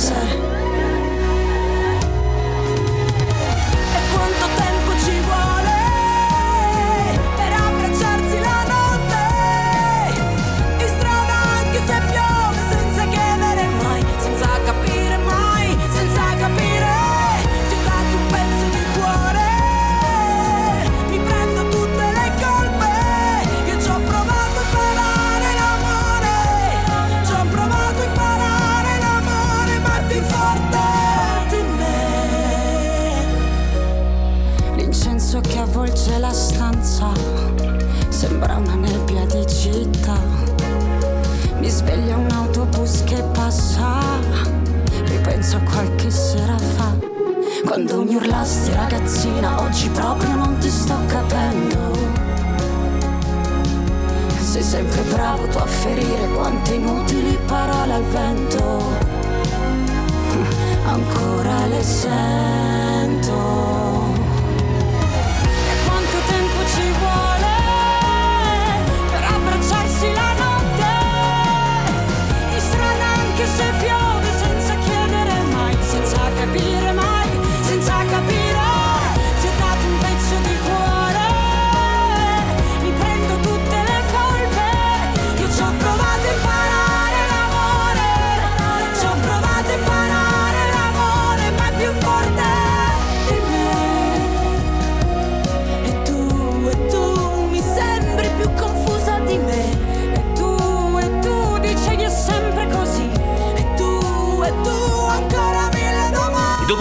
cos'è. 0.00 0.39
Ripenso 45.40 45.56
a 45.56 45.60
qualche 45.60 46.10
sera 46.10 46.58
fa. 46.58 46.94
Quando 47.64 48.02
mi 48.04 48.14
urlasti 48.14 48.72
ragazzina, 48.72 49.62
oggi 49.62 49.88
proprio 49.88 50.34
non 50.34 50.58
ti 50.58 50.68
sto 50.68 50.94
capendo. 51.06 51.78
Sei 54.38 54.62
sempre 54.62 55.02
bravo 55.02 55.46
tu 55.48 55.58
a 55.58 55.66
ferire 55.66 56.28
quante 56.34 56.74
inutili 56.74 57.38
parole 57.46 57.92
al 57.94 58.04
vento. 58.04 58.82
Ancora 60.84 61.66
le 61.66 61.82
sento. 61.82 63.32
E 65.70 65.86
quanto 65.86 66.16
tempo 66.28 66.66
ci 66.66 66.82
vuole 66.98 67.29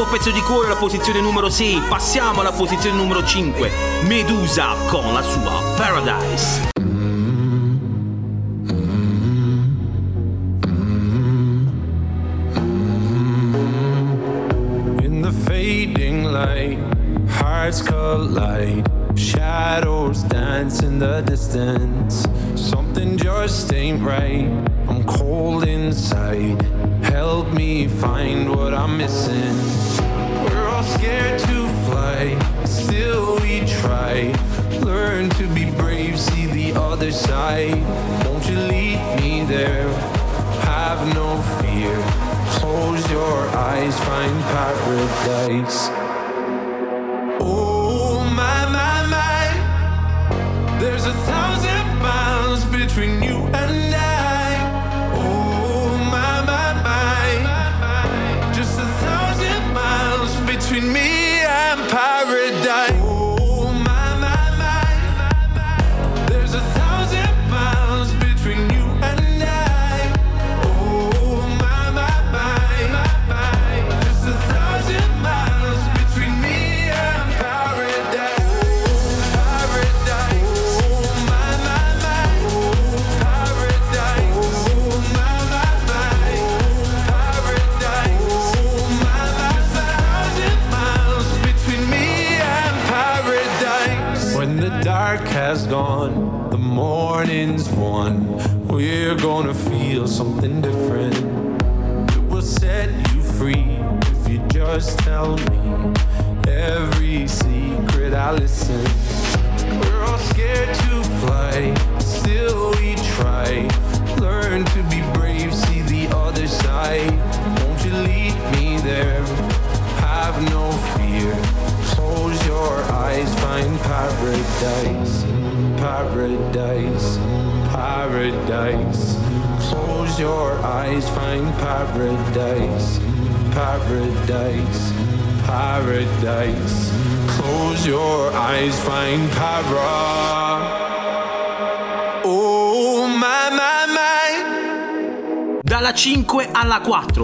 pezzo 0.10 0.32
di 0.32 0.42
cuore 0.42 0.66
alla 0.66 0.76
posizione 0.76 1.22
numero 1.22 1.50
6, 1.50 1.82
passiamo 1.88 2.42
alla 2.42 2.52
posizione 2.52 2.98
numero 2.98 3.24
5. 3.24 3.72
Medusa 4.08 4.74
con 4.88 5.14
la 5.14 5.22
sua 5.22 5.62
Paradise. 5.78 6.68
Hearts 17.70 17.84
collide. 17.84 18.84
Shadows 19.16 20.24
dance 20.24 20.82
in 20.82 20.98
the 20.98 21.22
distance. 21.22 22.26
Something 22.56 23.16
just 23.18 23.72
ain't 23.72 24.02
right. 24.02 24.69
Paradise. 45.26 45.89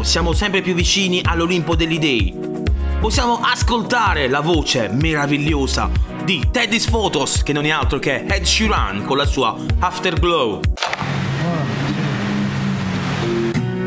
siamo 0.05 0.33
sempre 0.33 0.61
più 0.61 0.75
vicini 0.75 1.19
all'Olimpo 1.25 1.75
degli 1.75 1.97
Dei. 1.97 2.33
Possiamo 2.99 3.39
ascoltare 3.41 4.29
la 4.29 4.39
voce 4.39 4.87
meravigliosa 4.87 5.89
di 6.23 6.43
Teddy's 6.51 6.87
Photos, 6.87 7.41
che 7.41 7.51
non 7.51 7.65
è 7.65 7.71
altro 7.71 7.97
che 7.97 8.23
Ed 8.23 8.43
Sheeran 8.43 9.03
con 9.03 9.17
la 9.17 9.25
sua 9.25 9.55
Afterglow. 9.79 10.61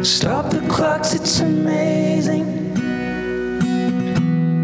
Stop 0.00 0.48
the 0.50 0.60
clocks, 0.66 1.14
it's 1.14 1.38
amazing. 1.40 2.46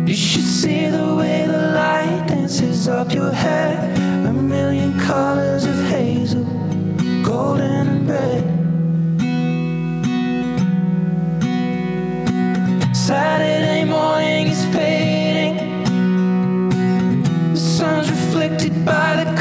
You 0.07 0.15
should 0.17 0.45
see 0.45 0.91
the 0.91 1.15
way 1.15 1.47
the 1.47 1.73
light 1.73 2.27
dances 2.27 2.89
up 2.89 3.13
your 3.13 3.33
hair. 3.33 3.79
A 4.27 4.33
million 4.33 4.99
colors 5.07 5.65
of 5.65 5.77
hazel, 5.89 6.45
golden 7.23 7.71
and 7.71 8.09
red. 8.09 8.54
Saturday 13.07 13.85
morning 13.85 14.47
is 14.47 14.65
fading. 14.75 15.59
The 17.53 17.61
sun's 17.61 18.11
reflected 18.11 18.83
by 18.83 19.23
the 19.23 19.34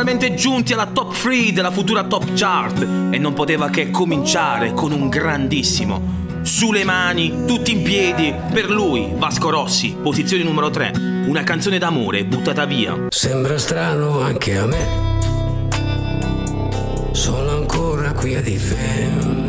finalmente 0.00 0.34
giunti 0.34 0.72
alla 0.72 0.86
top 0.86 1.14
3 1.14 1.52
della 1.52 1.70
futura 1.70 2.04
top 2.04 2.32
chart. 2.32 2.80
E 3.10 3.18
non 3.18 3.34
poteva 3.34 3.68
che 3.68 3.90
cominciare 3.90 4.72
con 4.72 4.92
un 4.92 5.10
grandissimo. 5.10 6.38
Sulle 6.42 6.84
mani, 6.84 7.44
tutti 7.46 7.72
in 7.72 7.82
piedi, 7.82 8.34
per 8.50 8.70
lui, 8.70 9.10
Vasco 9.14 9.50
Rossi, 9.50 9.94
posizione 10.02 10.42
numero 10.42 10.70
3, 10.70 11.24
una 11.26 11.42
canzone 11.42 11.76
d'amore 11.76 12.24
buttata 12.24 12.64
via. 12.64 13.08
Sembra 13.10 13.58
strano 13.58 14.22
anche 14.22 14.56
a 14.56 14.64
me, 14.64 14.88
sono 17.12 17.50
ancora 17.50 18.12
qui 18.12 18.36
a 18.36 18.40
difendere 18.40 19.39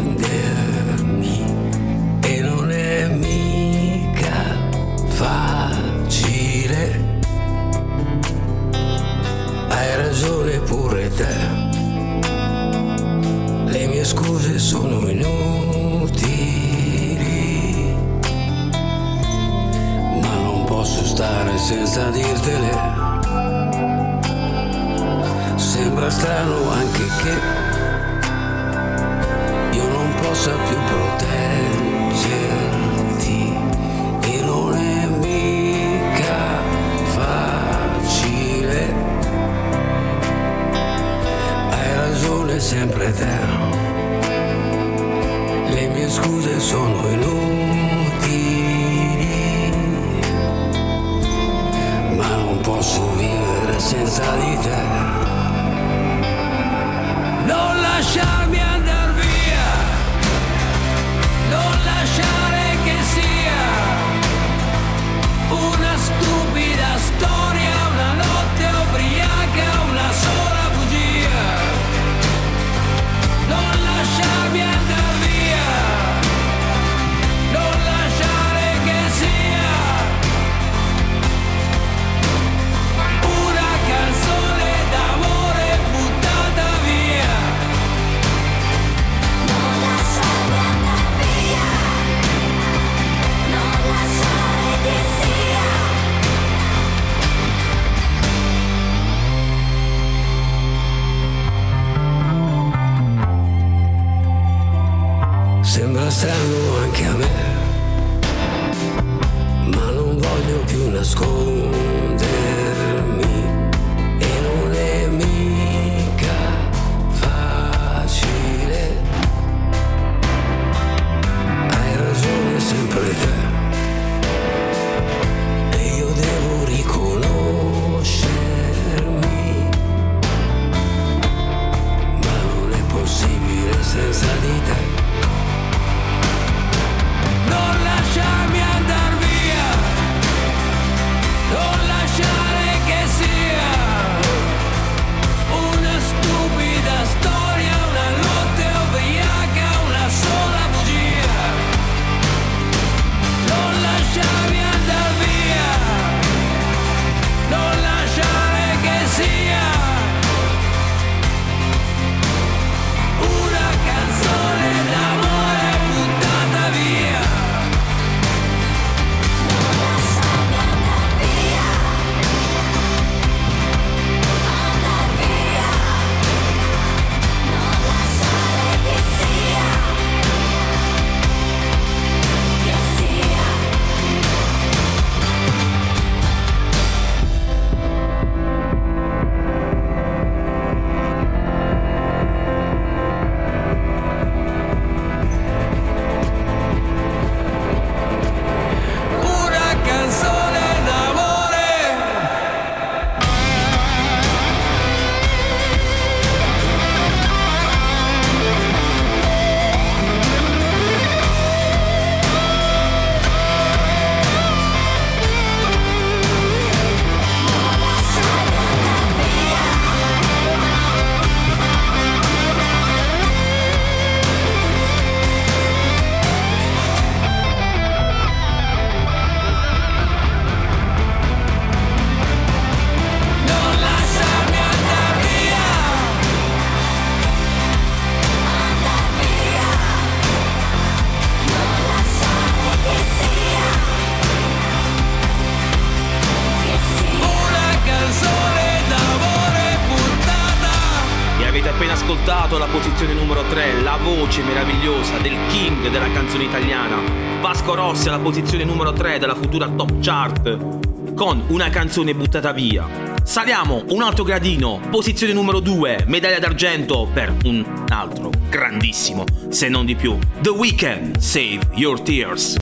voce 254.31 254.43
meravigliosa 254.43 255.17
del 255.17 255.35
king 255.49 255.89
della 255.89 256.09
canzone 256.09 256.45
italiana, 256.45 257.01
Vasco 257.41 257.75
Rossi 257.75 258.07
alla 258.07 258.19
posizione 258.19 258.63
numero 258.63 258.93
3 258.93 259.19
della 259.19 259.35
futura 259.35 259.67
top 259.67 259.99
chart, 259.99 261.13
con 261.13 261.43
una 261.47 261.69
canzone 261.69 262.15
buttata 262.15 262.53
via. 262.53 262.87
Saliamo 263.23 263.83
un 263.89 264.01
altro 264.01 264.23
gradino, 264.23 264.79
posizione 264.89 265.33
numero 265.33 265.59
2, 265.59 266.05
medaglia 266.07 266.39
d'argento 266.39 267.09
per 267.13 267.35
un 267.43 267.83
altro 267.89 268.29
grandissimo, 268.47 269.25
se 269.49 269.67
non 269.67 269.85
di 269.85 269.95
più, 269.95 270.17
The 270.39 270.49
Weeknd, 270.49 271.17
Save 271.17 271.59
Your 271.73 271.99
Tears. 271.99 272.59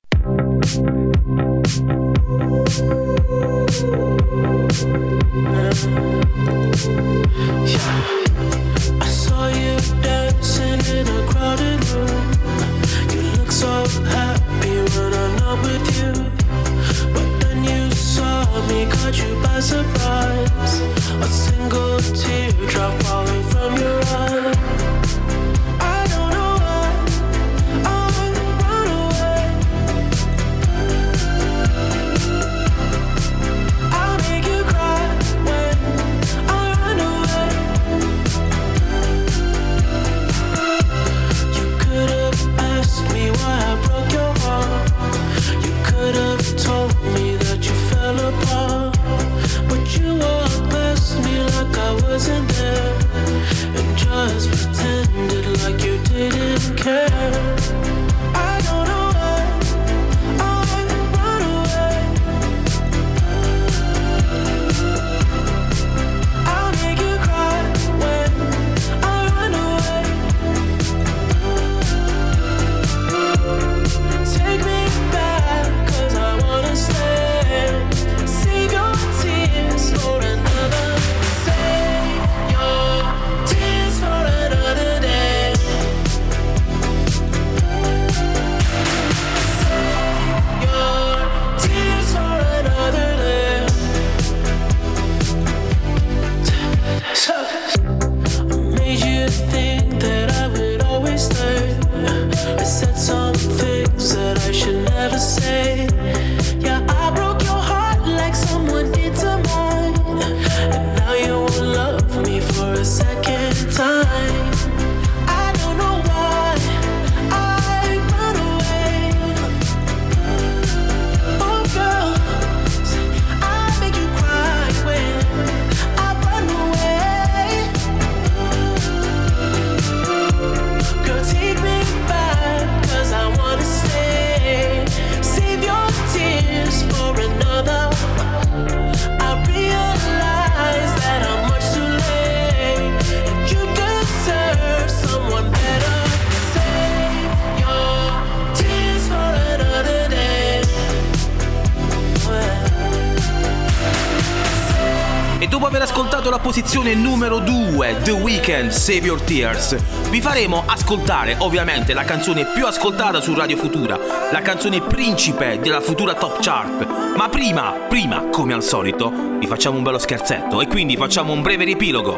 La 156.30 156.38
posizione 156.38 156.94
numero 156.94 157.40
2, 157.40 158.02
The 158.04 158.12
Weeknd, 158.12 158.70
Save 158.70 159.06
Your 159.06 159.20
Tears, 159.20 159.76
vi 160.10 160.20
faremo 160.20 160.62
ascoltare 160.64 161.34
ovviamente 161.38 161.92
la 161.92 162.04
canzone 162.04 162.46
più 162.54 162.66
ascoltata 162.66 163.20
su 163.20 163.34
Radio 163.34 163.56
Futura, 163.56 163.98
la 164.30 164.40
canzone 164.40 164.80
principe 164.80 165.58
della 165.60 165.80
futura 165.80 166.14
top 166.14 166.38
chart. 166.40 167.16
Ma 167.16 167.28
prima, 167.28 167.72
prima, 167.88 168.28
come 168.30 168.54
al 168.54 168.62
solito, 168.62 169.12
vi 169.38 169.46
facciamo 169.48 169.76
un 169.76 169.82
bello 169.82 169.98
scherzetto 169.98 170.60
e 170.60 170.68
quindi 170.68 170.96
facciamo 170.96 171.32
un 171.32 171.42
breve 171.42 171.64
riepilogo. 171.64 172.14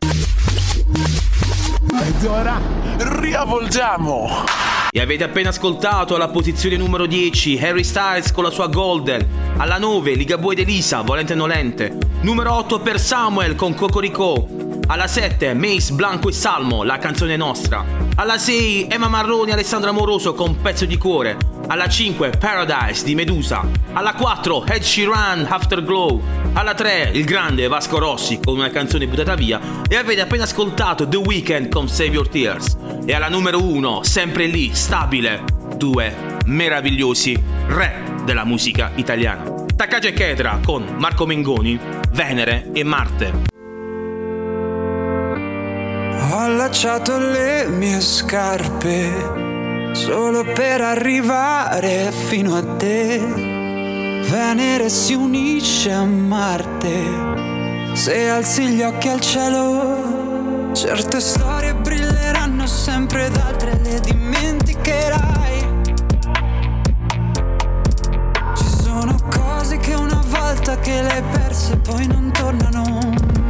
Ed 2.04 2.24
ora 2.24 2.60
riavvolgiamo. 2.96 4.44
E 4.90 5.00
avete 5.00 5.22
appena 5.22 5.50
ascoltato 5.50 6.16
alla 6.16 6.28
posizione 6.28 6.76
numero 6.76 7.06
10 7.06 7.58
Harry 7.62 7.84
Styles 7.84 8.32
con 8.32 8.42
la 8.42 8.50
sua 8.50 8.66
Golden. 8.66 9.54
Alla 9.56 9.78
9 9.78 10.14
Ligabue 10.14 10.54
ed 10.54 10.58
Elisa, 10.58 11.02
Volente 11.02 11.36
Nolente. 11.36 11.96
Numero 12.22 12.54
8 12.54 12.80
per 12.80 12.98
Samuel 12.98 13.54
con 13.54 13.74
Cocorico. 13.74 14.48
Alla 14.88 15.06
7 15.06 15.54
Mace, 15.54 15.92
Blanco 15.92 16.28
e 16.28 16.32
Salmo, 16.32 16.82
la 16.82 16.98
canzone 16.98 17.36
nostra. 17.36 17.84
Alla 18.16 18.36
6 18.36 18.88
Emma 18.90 19.06
Marroni 19.06 19.50
e 19.50 19.52
Alessandra 19.52 19.92
Moroso 19.92 20.34
con 20.34 20.60
Pezzo 20.60 20.84
di 20.84 20.98
cuore. 20.98 21.36
Alla 21.72 21.88
5 21.88 22.32
Paradise 22.38 23.02
di 23.02 23.14
Medusa. 23.14 23.66
Alla 23.94 24.12
4 24.12 24.66
Ed 24.66 24.82
Sheeran, 24.82 25.46
Afterglow. 25.48 26.22
Alla 26.52 26.74
3 26.74 27.12
il 27.14 27.24
grande 27.24 27.66
Vasco 27.66 27.98
Rossi 27.98 28.38
con 28.44 28.58
una 28.58 28.68
canzone 28.68 29.06
buttata 29.06 29.34
via. 29.34 29.58
E 29.88 29.96
avete 29.96 30.20
appena 30.20 30.42
ascoltato 30.42 31.08
The 31.08 31.16
Weeknd 31.16 31.70
con 31.70 31.88
Save 31.88 32.10
Your 32.10 32.28
Tears. 32.28 32.76
E 33.06 33.14
alla 33.14 33.30
numero 33.30 33.62
1, 33.64 34.02
sempre 34.02 34.44
lì, 34.44 34.74
stabile, 34.74 35.44
due 35.74 36.14
meravigliosi 36.44 37.42
re 37.68 38.02
della 38.22 38.44
musica 38.44 38.90
italiana. 38.96 39.50
Takagi 39.74 40.08
e 40.08 40.12
Chetra 40.12 40.60
con 40.62 40.96
Marco 40.98 41.24
Mengoni, 41.24 41.80
Venere 42.10 42.68
e 42.74 42.84
Marte. 42.84 43.32
Ho 46.32 46.36
allacciato 46.36 47.16
le 47.16 47.66
mie 47.68 47.98
scarpe 48.02 49.51
solo 49.92 50.42
per 50.44 50.80
arrivare 50.80 52.10
fino 52.10 52.56
a 52.56 52.62
te. 52.76 53.18
Venere 53.18 54.88
si 54.88 55.14
unisce 55.14 55.92
a 55.92 56.04
Marte. 56.04 57.90
Se 57.92 58.28
alzi 58.28 58.68
gli 58.68 58.82
occhi 58.82 59.08
al 59.08 59.20
cielo, 59.20 60.70
certe 60.72 61.20
storie 61.20 61.74
brilleranno 61.74 62.66
sempre 62.66 63.26
ed 63.26 63.36
altre 63.36 63.78
le 63.82 64.00
dimenticherai. 64.00 65.66
Ci 68.54 68.64
sono 68.82 69.14
cose 69.30 69.76
che 69.76 69.94
una 69.94 70.22
volta 70.26 70.78
che 70.78 71.02
le 71.02 71.12
hai 71.12 71.22
perse 71.22 71.76
poi 71.76 72.06
non 72.06 72.30
tornano 72.32 73.41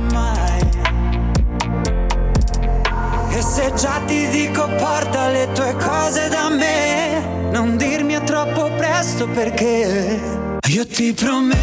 Se 3.42 3.72
già 3.74 4.00
ti 4.06 4.28
dico 4.28 4.66
porta 4.78 5.28
le 5.28 5.50
tue 5.52 5.74
cose 5.76 6.28
da 6.28 6.48
me, 6.48 7.50
non 7.50 7.76
dirmi 7.76 8.14
è 8.14 8.22
troppo 8.22 8.70
presto 8.76 9.28
perché 9.28 10.20
io 10.68 10.86
ti 10.86 11.12
prometto 11.12 11.58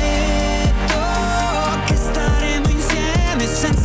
che 1.86 1.96
staremo 1.96 2.68
insieme 2.68 3.48
senza 3.48 3.79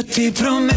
addosso 0.00 0.20
Io 0.22 0.69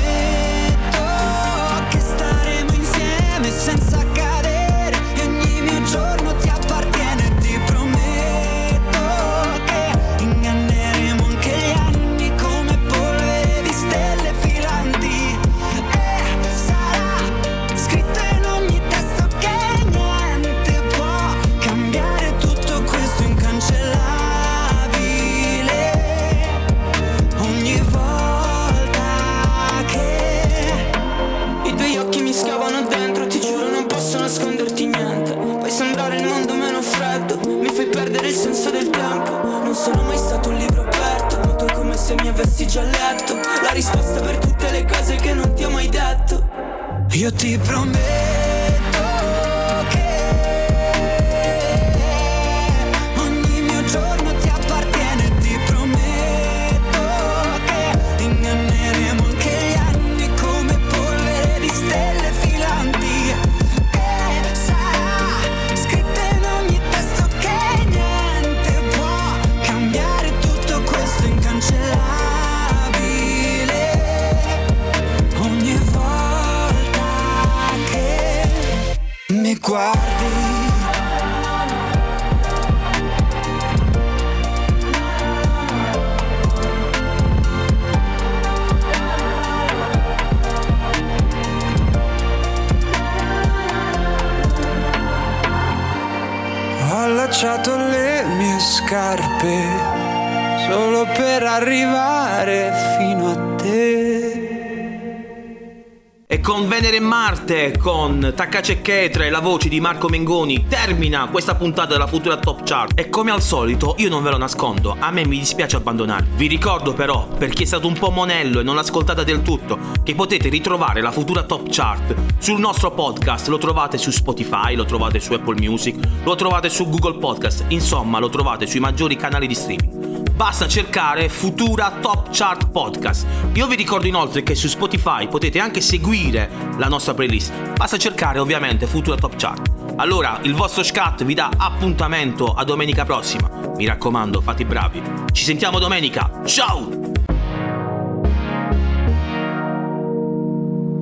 Con 107.83 108.31
Taccacecchetra 108.33 109.25
e 109.25 109.29
la 109.29 109.41
voce 109.41 109.67
di 109.67 109.81
Marco 109.81 110.07
Mengoni, 110.07 110.67
termina 110.69 111.27
questa 111.27 111.55
puntata 111.55 111.91
della 111.91 112.07
Futura 112.07 112.37
Top 112.37 112.63
Chart. 112.63 112.97
E 112.97 113.09
come 113.09 113.29
al 113.29 113.41
solito, 113.41 113.95
io 113.97 114.07
non 114.07 114.23
ve 114.23 114.29
lo 114.29 114.37
nascondo, 114.37 114.95
a 114.97 115.11
me 115.11 115.25
mi 115.25 115.37
dispiace 115.37 115.75
abbandonarvi. 115.75 116.29
Vi 116.37 116.47
ricordo 116.47 116.93
però, 116.93 117.27
per 117.27 117.49
chi 117.49 117.63
è 117.63 117.65
stato 117.65 117.87
un 117.87 117.99
po' 117.99 118.09
monello 118.09 118.61
e 118.61 118.63
non 118.63 118.77
ascoltata 118.77 119.25
del 119.25 119.41
tutto, 119.41 119.77
che 120.01 120.15
potete 120.15 120.47
ritrovare 120.47 121.01
la 121.01 121.11
Futura 121.11 121.43
Top 121.43 121.67
Chart 121.69 122.15
sul 122.37 122.61
nostro 122.61 122.91
podcast. 122.91 123.49
Lo 123.49 123.57
trovate 123.57 123.97
su 123.97 124.11
Spotify, 124.11 124.75
lo 124.75 124.85
trovate 124.85 125.19
su 125.19 125.33
Apple 125.33 125.59
Music, 125.59 125.97
lo 126.23 126.35
trovate 126.35 126.69
su 126.69 126.87
Google 126.87 127.19
Podcast, 127.19 127.65
insomma 127.67 128.19
lo 128.19 128.29
trovate 128.29 128.65
sui 128.65 128.79
maggiori 128.79 129.17
canali 129.17 129.45
di 129.45 129.55
streaming. 129.55 130.02
Basta 130.35 130.67
cercare 130.67 131.29
Futura 131.29 131.91
Top 132.01 132.29
Chart 132.31 132.71
Podcast. 132.71 133.25
Io 133.53 133.67
vi 133.67 133.75
ricordo 133.75 134.07
inoltre 134.07 134.41
che 134.41 134.55
su 134.55 134.67
Spotify 134.67 135.27
potete 135.27 135.59
anche 135.59 135.79
seguire 135.79 136.49
la 136.77 136.87
nostra 136.87 137.13
playlist. 137.13 137.53
Basta 137.73 137.97
cercare 137.97 138.39
ovviamente 138.39 138.87
Futura 138.87 139.15
Top 139.15 139.35
Chart. 139.35 139.71
Allora, 139.97 140.39
il 140.41 140.55
vostro 140.55 140.81
scat 140.81 141.23
vi 141.23 141.35
dà 141.35 141.51
appuntamento 141.55 142.51
a 142.53 142.63
domenica 142.63 143.05
prossima. 143.05 143.47
Mi 143.77 143.85
raccomando, 143.85 144.41
fate 144.41 144.63
i 144.63 144.65
bravi. 144.65 145.01
Ci 145.31 145.43
sentiamo 145.43 145.77
domenica. 145.77 146.41
Ciao! 146.45 147.12